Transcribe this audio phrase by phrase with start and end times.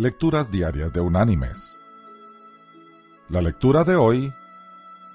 [0.00, 1.80] Lecturas Diarias de Unánimes.
[3.28, 4.32] La lectura de hoy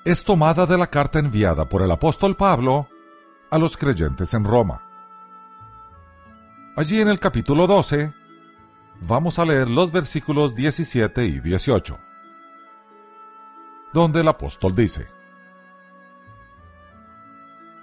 [0.03, 2.89] es tomada de la carta enviada por el apóstol Pablo
[3.49, 4.81] a los creyentes en Roma.
[6.75, 8.13] Allí en el capítulo 12
[8.99, 11.97] vamos a leer los versículos 17 y 18,
[13.93, 15.07] donde el apóstol dice,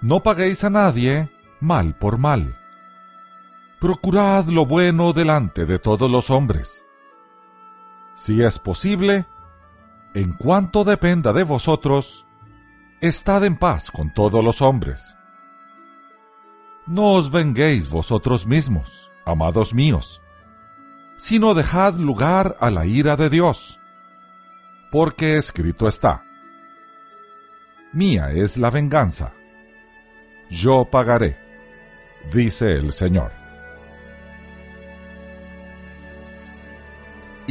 [0.01, 1.31] No paguéis a nadie
[1.61, 2.59] mal por mal.
[3.79, 6.85] Procurad lo bueno delante de todos los hombres.
[8.15, 9.25] Si es posible,
[10.13, 12.25] en cuanto dependa de vosotros,
[12.99, 15.17] estad en paz con todos los hombres.
[16.85, 20.21] No os venguéis vosotros mismos, amados míos,
[21.15, 23.79] sino dejad lugar a la ira de Dios,
[24.91, 26.23] porque escrito está,
[27.93, 29.33] Mía es la venganza,
[30.49, 31.37] yo pagaré,
[32.31, 33.40] dice el Señor.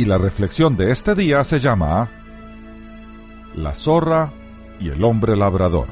[0.01, 2.09] Y la reflexión de este día se llama
[3.55, 4.33] La zorra
[4.81, 5.89] y el hombre labrador.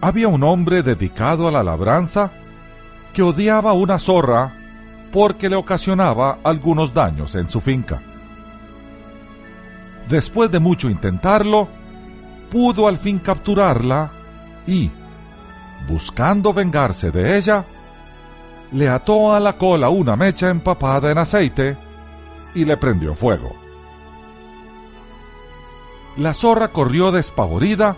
[0.00, 2.30] Había un hombre dedicado a la labranza
[3.12, 4.54] que odiaba una zorra
[5.12, 8.00] porque le ocasionaba algunos daños en su finca.
[10.08, 11.66] Después de mucho intentarlo,
[12.48, 14.12] pudo al fin capturarla
[14.68, 14.88] y,
[15.88, 17.64] buscando vengarse de ella,
[18.72, 21.76] le ató a la cola una mecha empapada en aceite
[22.54, 23.54] y le prendió fuego.
[26.16, 27.96] La zorra corrió despavorida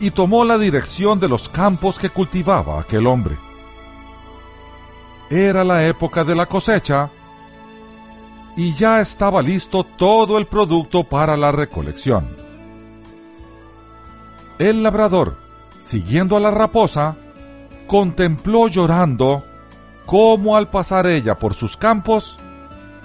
[0.00, 3.36] y tomó la dirección de los campos que cultivaba aquel hombre.
[5.30, 7.10] Era la época de la cosecha
[8.56, 12.36] y ya estaba listo todo el producto para la recolección.
[14.58, 15.38] El labrador,
[15.80, 17.16] siguiendo a la raposa,
[17.86, 19.44] contempló llorando
[20.06, 22.38] cómo al pasar ella por sus campos,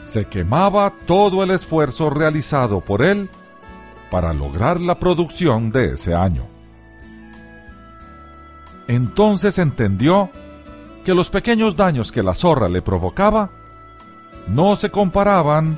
[0.04, 3.30] se quemaba todo el esfuerzo realizado por él
[4.10, 6.46] para lograr la producción de ese año.
[8.88, 10.30] Entonces entendió
[11.04, 13.50] que los pequeños daños que la zorra le provocaba
[14.48, 15.78] no se comparaban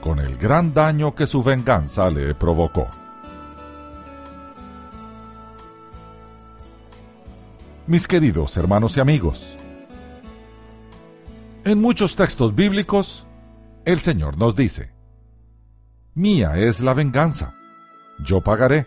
[0.00, 2.86] con el gran daño que su venganza le provocó.
[7.88, 9.56] Mis queridos hermanos y amigos,
[11.66, 13.26] en muchos textos bíblicos,
[13.84, 14.92] el Señor nos dice,
[16.14, 17.56] Mía es la venganza,
[18.20, 18.86] yo pagaré.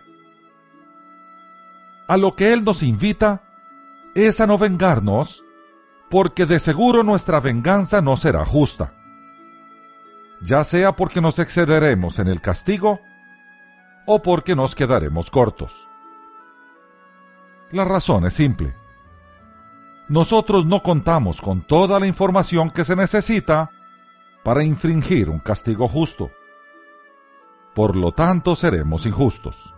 [2.08, 3.44] A lo que Él nos invita
[4.16, 5.44] es a no vengarnos,
[6.10, 8.94] porque de seguro nuestra venganza no será justa,
[10.42, 13.02] ya sea porque nos excederemos en el castigo
[14.06, 15.90] o porque nos quedaremos cortos.
[17.74, 18.79] La razón es simple
[20.10, 23.70] nosotros no contamos con toda la información que se necesita
[24.44, 26.32] para infringir un castigo justo.
[27.76, 29.76] Por lo tanto, seremos injustos.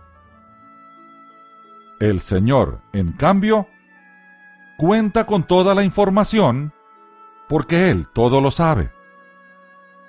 [2.00, 3.68] El Señor, en cambio,
[4.78, 6.72] cuenta con toda la información
[7.48, 8.90] porque Él todo lo sabe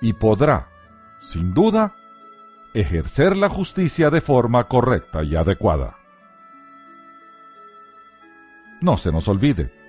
[0.00, 0.70] y podrá,
[1.20, 1.94] sin duda,
[2.72, 5.98] ejercer la justicia de forma correcta y adecuada.
[8.80, 9.83] No se nos olvide,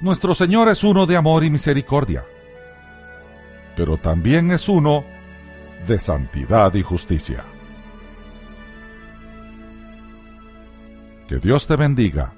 [0.00, 2.24] nuestro Señor es uno de amor y misericordia,
[3.76, 5.04] pero también es uno
[5.86, 7.44] de santidad y justicia.
[11.28, 12.32] Que Dios te bendiga